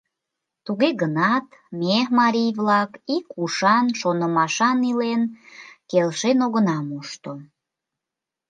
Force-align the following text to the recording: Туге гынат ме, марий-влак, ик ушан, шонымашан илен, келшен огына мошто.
Туге 0.65 0.89
гынат 1.01 1.47
ме, 1.79 1.95
марий-влак, 2.17 2.91
ик 3.15 3.27
ушан, 3.43 3.85
шонымашан 3.99 4.79
илен, 4.89 5.23
келшен 5.89 6.37
огына 6.45 6.77
мошто. 6.89 7.31